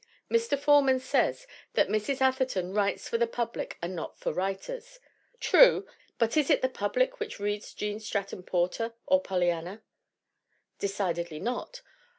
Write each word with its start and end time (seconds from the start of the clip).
Mr. 0.31 0.57
Forman 0.57 0.99
says 0.99 1.45
that 1.75 1.87
Mrs. 1.87 2.21
Atherton 2.21 2.73
writes 2.73 3.07
for 3.07 3.19
the 3.19 3.27
public 3.27 3.77
and 3.83 3.95
not 3.95 4.17
for 4.17 4.33
writers. 4.33 4.99
True, 5.39 5.87
but 6.17 6.35
is 6.35 6.49
it 6.49 6.63
the 6.63 6.69
public 6.69 7.19
which 7.19 7.39
reads 7.39 7.71
Gene 7.75 7.99
Stratton 7.99 8.41
Porter 8.41 8.95
or 9.05 9.21
Polly 9.21 9.51
anna? 9.51 9.83
Decidedly 10.79 11.39
not. 11.39 11.83